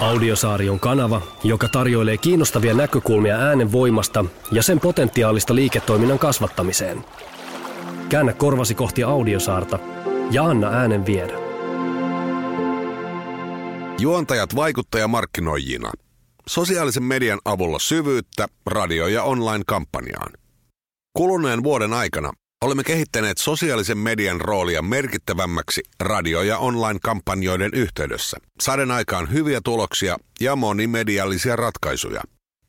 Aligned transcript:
Audiosaari 0.00 0.68
on 0.68 0.80
kanava, 0.80 1.22
joka 1.44 1.68
tarjoilee 1.68 2.16
kiinnostavia 2.16 2.74
näkökulmia 2.74 3.36
äänen 3.36 3.72
voimasta 3.72 4.24
ja 4.52 4.62
sen 4.62 4.80
potentiaalista 4.80 5.54
liiketoiminnan 5.54 6.18
kasvattamiseen. 6.18 7.04
Käännä 8.08 8.32
korvasi 8.32 8.74
kohti 8.74 9.02
Audiosaarta 9.02 9.78
ja 10.30 10.44
anna 10.44 10.68
äänen 10.68 11.06
viedä. 11.06 11.32
Juontajat 13.98 14.56
vaikuttajamarkkinoijina. 14.56 15.92
Sosiaalisen 16.48 17.02
median 17.02 17.38
avulla 17.44 17.78
syvyyttä 17.78 18.46
radio- 18.66 19.06
ja 19.06 19.22
online-kampanjaan. 19.22 20.32
Kuluneen 21.12 21.62
vuoden 21.62 21.92
aikana 21.92 22.32
Olemme 22.64 22.84
kehittäneet 22.84 23.38
sosiaalisen 23.38 23.98
median 23.98 24.40
roolia 24.40 24.82
merkittävämmäksi 24.82 25.82
radio- 26.00 26.42
ja 26.42 26.58
online-kampanjoiden 26.58 27.70
yhteydessä, 27.74 28.36
saaden 28.60 28.90
aikaan 28.90 29.32
hyviä 29.32 29.60
tuloksia 29.64 30.16
ja 30.40 30.56
monimediallisia 30.56 31.56
ratkaisuja. 31.56 32.20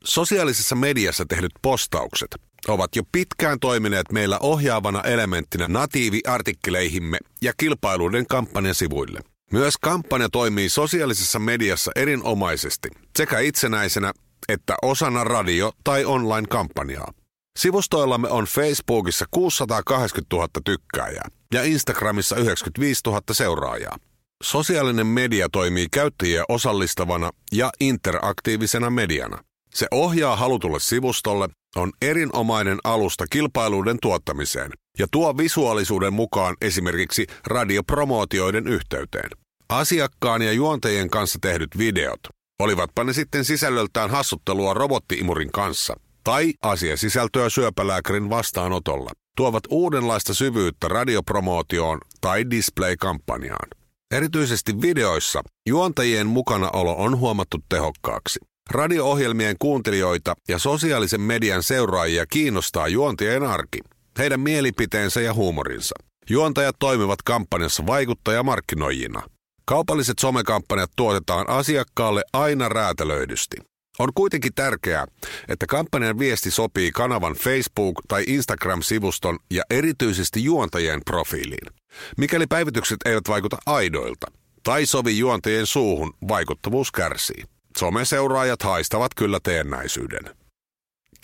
Sosiaalisessa 0.04 0.76
mediassa 0.76 1.26
tehdyt 1.26 1.52
postaukset 1.62 2.36
ovat 2.68 2.96
jo 2.96 3.04
pitkään 3.12 3.60
toimineet 3.60 4.12
meillä 4.12 4.40
ohjaavana 4.40 5.02
elementtinä 5.02 5.68
natiiviartikkeleihimme 5.68 7.18
ja 7.42 7.54
kilpailuiden 7.58 8.28
kampanjasivuille. 8.28 9.20
Myös 9.52 9.78
kampanja 9.78 10.30
toimii 10.30 10.70
sosiaalisessa 10.70 11.40
mediassa 11.40 11.92
erinomaisesti 11.96 12.90
sekä 13.18 13.40
itsenäisenä 13.40 14.12
että 14.50 14.76
osana 14.82 15.24
radio- 15.24 15.74
tai 15.84 16.06
online-kampanjaa. 16.06 17.14
Sivustoillamme 17.60 18.30
on 18.30 18.46
Facebookissa 18.46 19.26
680 19.32 20.36
000 20.36 20.48
tykkääjää 20.66 21.30
ja 21.54 21.64
Instagramissa 21.64 22.36
95 22.36 23.02
000 23.06 23.22
seuraajaa. 23.32 23.98
Sosiaalinen 24.44 25.08
media 25.08 25.50
toimii 25.52 25.88
käyttäjiä 25.92 26.44
osallistavana 26.50 27.32
ja 27.52 27.70
interaktiivisena 27.80 28.90
mediana. 28.90 29.44
Se 29.74 29.88
ohjaa 29.92 30.36
halutulle 30.36 30.80
sivustolle, 30.80 31.48
on 31.76 31.92
erinomainen 32.02 32.78
alusta 32.84 33.26
kilpailuiden 33.28 33.98
tuottamiseen 34.02 34.72
ja 35.00 35.08
tuo 35.12 35.38
visuaalisuuden 35.38 36.14
mukaan 36.14 36.56
esimerkiksi 36.62 37.28
radiopromootioiden 37.48 38.68
yhteyteen. 38.68 39.30
Asiakkaan 39.70 40.42
ja 40.42 40.52
juontajien 40.52 41.10
kanssa 41.10 41.40
tehdyt 41.42 41.78
videot, 41.78 42.20
olivatpa 42.60 43.04
ne 43.04 43.14
sitten 43.14 43.46
sisällöltään 43.46 44.10
hassuttelua 44.10 44.74
robottiimurin 44.74 45.52
kanssa– 45.52 45.96
tai 46.24 46.54
asiasisältöä 46.62 47.50
syöpälääkärin 47.50 48.30
vastaanotolla 48.30 49.12
tuovat 49.36 49.64
uudenlaista 49.70 50.34
syvyyttä 50.34 50.88
radiopromootioon 50.88 52.00
tai 52.22 52.50
display-kampanjaan. 52.50 53.70
Erityisesti 54.12 54.82
videoissa 54.82 55.44
juontajien 55.68 56.28
mukanaolo 56.28 56.96
on 56.98 57.18
huomattu 57.18 57.58
tehokkaaksi. 57.70 58.40
Radio-ohjelmien 58.72 59.56
kuuntelijoita 59.60 60.36
ja 60.48 60.60
sosiaalisen 60.60 61.22
median 61.22 61.64
seuraajia 61.64 62.26
kiinnostaa 62.26 62.88
juontien 62.88 63.44
arki, 63.44 63.80
heidän 64.18 64.40
mielipiteensä 64.40 65.22
ja 65.22 65.34
huumorinsa. 65.34 65.96
Juontajat 66.30 66.76
toimivat 66.80 67.22
kampanjassa 67.22 67.86
vaikuttajamarkkinoijina. 67.86 69.22
Kaupalliset 69.66 70.20
somekampanjat 70.20 70.92
tuotetaan 70.96 71.50
asiakkaalle 71.50 72.24
aina 72.34 72.70
räätälöidysti. 72.70 73.58
On 74.00 74.10
kuitenkin 74.16 74.54
tärkeää, 74.54 75.08
että 75.48 75.66
kampanjan 75.66 76.20
viesti 76.20 76.52
sopii 76.52 76.92
kanavan 76.92 77.34
Facebook- 77.34 78.02
tai 78.08 78.24
Instagram-sivuston 78.28 79.40
ja 79.52 79.64
erityisesti 79.70 80.44
juontajien 80.44 81.02
profiiliin. 81.06 81.74
Mikäli 82.18 82.48
päivitykset 82.48 82.98
eivät 83.06 83.24
vaikuta 83.28 83.58
aidoilta 83.66 84.32
tai 84.64 84.86
sovi 84.86 85.18
juontajien 85.18 85.66
suuhun, 85.66 86.14
vaikuttavuus 86.28 86.92
kärsii. 86.92 87.44
Someseuraajat 87.78 88.62
haistavat 88.62 89.12
kyllä 89.16 89.40
teennäisyyden. 89.44 90.36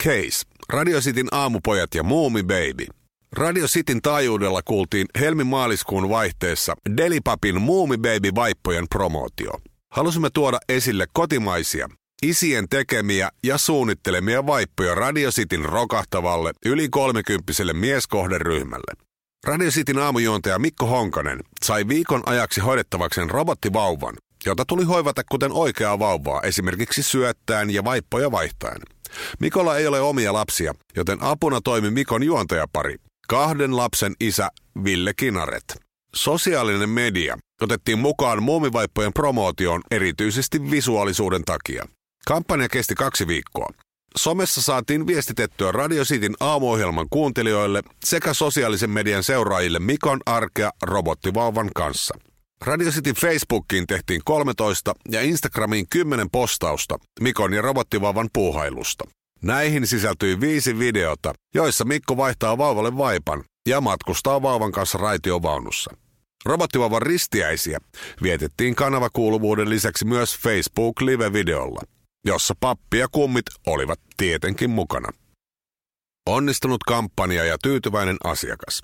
Case. 0.04 0.46
Radio 0.68 1.00
Cityn 1.00 1.28
aamupojat 1.32 1.94
ja 1.94 2.02
Muumi 2.02 2.42
Baby. 2.42 2.86
Radio 3.32 3.66
Cityn 3.66 4.02
taajuudella 4.02 4.62
kuultiin 4.62 5.06
helmi-maaliskuun 5.20 6.08
vaihteessa 6.08 6.74
Delipapin 6.96 7.60
Muumi 7.60 7.96
Baby 7.96 8.30
vaippojen 8.34 8.88
promootio. 8.88 9.50
Halusimme 9.92 10.30
tuoda 10.30 10.58
esille 10.68 11.06
kotimaisia, 11.12 11.88
Isien 12.22 12.68
tekemiä 12.68 13.30
ja 13.44 13.58
suunnittelemia 13.58 14.46
vaippoja 14.46 14.94
Radio 14.94 15.30
Cityn 15.30 15.64
rokahtavalle 15.64 16.52
yli 16.66 16.88
kolmekymppiselle 16.88 17.72
mieskohderyhmälle. 17.72 18.92
Radio 19.46 19.70
Cityn 19.70 19.98
aamujuontaja 19.98 20.58
Mikko 20.58 20.86
Honkanen 20.86 21.40
sai 21.64 21.88
viikon 21.88 22.22
ajaksi 22.26 22.60
hoidettavakseen 22.60 23.30
robottivauvan, 23.30 24.14
jota 24.46 24.64
tuli 24.64 24.84
hoivata 24.84 25.22
kuten 25.30 25.52
oikeaa 25.52 25.98
vauvaa 25.98 26.42
esimerkiksi 26.42 27.02
syöttäen 27.02 27.70
ja 27.70 27.84
vaippoja 27.84 28.30
vaihtaen. 28.30 28.80
Mikolla 29.40 29.76
ei 29.76 29.86
ole 29.86 30.00
omia 30.00 30.32
lapsia, 30.32 30.74
joten 30.96 31.18
apuna 31.20 31.60
toimi 31.60 31.90
Mikon 31.90 32.22
juontajapari, 32.22 32.96
kahden 33.28 33.76
lapsen 33.76 34.14
isä 34.20 34.48
Ville 34.84 35.12
Kinaret. 35.16 35.64
Sosiaalinen 36.14 36.90
media 36.90 37.38
otettiin 37.60 37.98
mukaan 37.98 38.42
muumivaippojen 38.42 39.12
promootioon 39.12 39.82
erityisesti 39.90 40.70
visuaalisuuden 40.70 41.44
takia. 41.44 41.86
Kampanja 42.28 42.68
kesti 42.68 42.94
kaksi 42.94 43.26
viikkoa. 43.26 43.68
Somessa 44.16 44.62
saatiin 44.62 45.06
viestitettyä 45.06 45.72
Radio 45.72 46.04
Cityn 46.04 46.34
aamuohjelman 46.40 47.06
kuuntelijoille 47.10 47.82
sekä 48.04 48.34
sosiaalisen 48.34 48.90
median 48.90 49.24
seuraajille 49.24 49.78
Mikon 49.78 50.20
arkea 50.26 50.70
robottivauvan 50.82 51.70
kanssa. 51.74 52.18
Radio 52.64 52.90
Cityn 52.90 53.14
Facebookiin 53.14 53.86
tehtiin 53.86 54.20
13 54.24 54.94
ja 55.10 55.22
Instagramiin 55.22 55.86
10 55.90 56.30
postausta 56.30 56.98
Mikon 57.20 57.52
ja 57.52 57.62
robottivauvan 57.62 58.28
puuhailusta. 58.32 59.04
Näihin 59.42 59.86
sisältyi 59.86 60.40
viisi 60.40 60.78
videota, 60.78 61.34
joissa 61.54 61.84
Mikko 61.84 62.16
vaihtaa 62.16 62.58
vauvalle 62.58 62.96
vaipan 62.96 63.44
ja 63.68 63.80
matkustaa 63.80 64.42
vauvan 64.42 64.72
kanssa 64.72 64.98
raitiovaunussa. 64.98 65.90
Robottivauvan 66.44 67.02
ristiäisiä 67.02 67.78
vietettiin 68.22 68.74
kanavakuuluvuuden 68.74 69.70
lisäksi 69.70 70.04
myös 70.04 70.38
Facebook 70.38 71.00
Live-videolla– 71.00 71.80
jossa 72.26 72.54
pappi 72.60 72.98
ja 72.98 73.08
kummit 73.08 73.46
olivat 73.66 74.00
tietenkin 74.16 74.70
mukana. 74.70 75.08
Onnistunut 76.26 76.84
kampanja 76.84 77.44
ja 77.44 77.56
tyytyväinen 77.62 78.16
asiakas. 78.24 78.82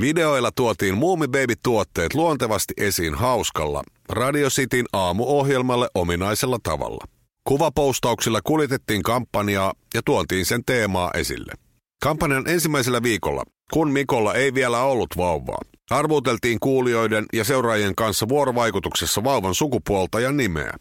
Videoilla 0.00 0.50
tuotiin 0.52 0.94
Muumi 0.94 1.28
Baby-tuotteet 1.28 2.14
luontevasti 2.14 2.74
esiin 2.76 3.14
hauskalla 3.14 3.82
Radio 4.08 4.48
Cityn 4.48 4.86
aamuohjelmalle 4.92 5.88
ominaisella 5.94 6.58
tavalla. 6.62 7.04
Kuvapostauksilla 7.44 8.40
kuljetettiin 8.44 9.02
kampanjaa 9.02 9.72
ja 9.94 10.02
tuotiin 10.04 10.46
sen 10.46 10.64
teemaa 10.66 11.10
esille. 11.14 11.52
Kampanjan 12.02 12.48
ensimmäisellä 12.48 13.02
viikolla, 13.02 13.44
kun 13.72 13.90
Mikolla 13.90 14.34
ei 14.34 14.54
vielä 14.54 14.82
ollut 14.82 15.16
vauvaa, 15.16 15.62
arvuteltiin 15.90 16.60
kuulijoiden 16.60 17.26
ja 17.32 17.44
seuraajien 17.44 17.94
kanssa 17.94 18.28
vuorovaikutuksessa 18.28 19.24
vauvan 19.24 19.54
sukupuolta 19.54 20.20
ja 20.20 20.32
nimeä. 20.32 20.72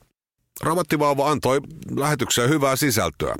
Robottivauva 0.64 1.32
antoi 1.32 1.62
lähetykseen 1.96 2.50
hyvää 2.50 2.76
sisältöä, 2.76 3.36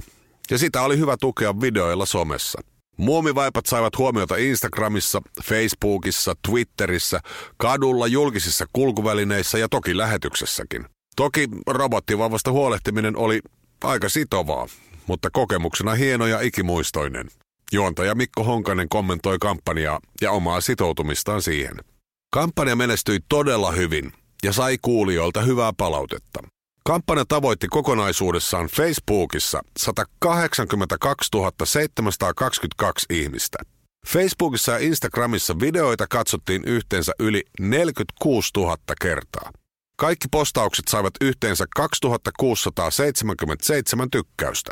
ja 0.52 0.58
sitä 0.58 0.82
oli 0.82 0.98
hyvä 0.98 1.16
tukea 1.22 1.62
videoilla 1.62 2.06
somessa. 2.06 2.62
Muomivaipat 2.98 3.66
saivat 3.66 3.98
huomiota 3.98 4.36
Instagramissa, 4.36 5.22
Facebookissa, 5.44 6.34
Twitterissä, 6.48 7.20
kadulla, 7.58 8.08
julkisissa 8.08 8.66
kulkuvälineissä 8.74 9.58
ja 9.58 9.70
toki 9.70 9.98
lähetyksessäkin. 9.98 10.86
Toki 11.16 11.48
robottivauvasta 11.68 12.52
huolehtiminen 12.52 13.18
oli 13.18 13.42
aika 13.84 14.10
sitovaa, 14.10 14.68
mutta 15.08 15.30
kokemuksena 15.30 15.94
hieno 15.94 16.28
ja 16.28 16.42
ikimuistoinen. 16.42 17.28
Juontaja 17.72 18.16
Mikko 18.16 18.44
Honkanen 18.44 18.90
kommentoi 18.90 19.40
kampanjaa 19.40 20.00
ja 20.22 20.32
omaa 20.32 20.62
sitoutumistaan 20.62 21.42
siihen. 21.42 21.78
Kampanja 22.34 22.76
menestyi 22.76 23.20
todella 23.30 23.72
hyvin 23.72 24.14
ja 24.44 24.54
sai 24.54 24.78
kuulijoilta 24.82 25.42
hyvää 25.42 25.74
palautetta. 25.78 26.40
Kampanja 26.88 27.26
tavoitti 27.28 27.68
kokonaisuudessaan 27.68 28.68
Facebookissa 28.68 29.62
182 29.80 31.30
722 31.64 33.06
ihmistä. 33.10 33.58
Facebookissa 34.08 34.72
ja 34.72 34.78
Instagramissa 34.78 35.60
videoita 35.60 36.06
katsottiin 36.10 36.64
yhteensä 36.66 37.12
yli 37.20 37.44
46 37.60 38.52
000 38.58 38.78
kertaa. 39.02 39.52
Kaikki 39.98 40.28
postaukset 40.32 40.88
saivat 40.88 41.14
yhteensä 41.22 41.66
2677 41.76 44.12
tykkäystä. 44.12 44.72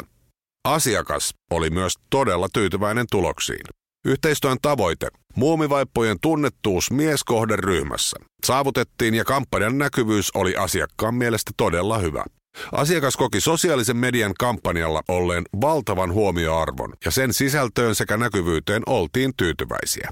Asiakas 0.63 1.33
oli 1.51 1.69
myös 1.69 1.94
todella 2.09 2.47
tyytyväinen 2.53 3.06
tuloksiin. 3.12 3.65
Yhteistyön 4.06 4.57
tavoite, 4.62 5.07
muumivaippojen 5.36 6.18
tunnettuus 6.22 6.92
mieskohderyhmässä, 6.92 8.18
saavutettiin 8.46 9.14
ja 9.14 9.26
kampanjan 9.26 9.78
näkyvyys 9.78 10.32
oli 10.34 10.56
asiakkaan 10.56 11.16
mielestä 11.16 11.52
todella 11.58 11.98
hyvä. 11.98 12.26
Asiakas 12.72 13.18
koki 13.18 13.42
sosiaalisen 13.42 13.98
median 13.98 14.34
kampanjalla 14.40 15.02
olleen 15.08 15.44
valtavan 15.62 16.14
huomioarvon 16.14 16.94
ja 17.06 17.12
sen 17.12 17.34
sisältöön 17.34 17.96
sekä 17.96 18.18
näkyvyyteen 18.18 18.84
oltiin 18.86 19.34
tyytyväisiä. 19.38 20.10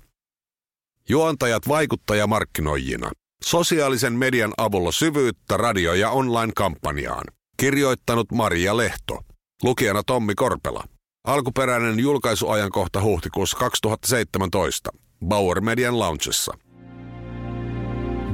Juontajat 1.10 1.68
vaikuttajamarkkinoijina. 1.68 3.12
Sosiaalisen 3.44 4.14
median 4.14 4.54
avulla 4.58 4.92
syvyyttä 4.92 5.58
radio- 5.58 5.94
ja 5.94 6.10
online-kampanjaan. 6.10 7.24
Kirjoittanut 7.58 8.32
Maria 8.32 8.78
Lehto. 8.78 9.20
Lukijana 9.64 10.04
Tommi 10.04 10.36
Korpela. 10.36 10.84
Alkuperäinen 11.28 12.00
julkaisuajankohta 12.00 13.02
huhtikuussa 13.02 13.58
2017. 13.58 14.92
Bauer 15.28 15.62
Median 15.62 16.00
launchessa. 16.00 16.54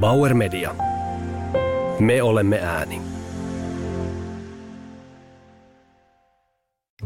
Bauer 0.00 0.34
Media. 0.34 0.74
Me 2.00 2.22
olemme 2.22 2.60
ääni. 2.60 3.02